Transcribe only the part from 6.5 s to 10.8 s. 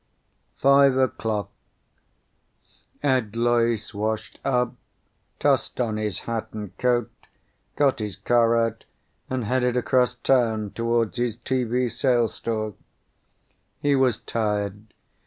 and coat, got his car out and headed across town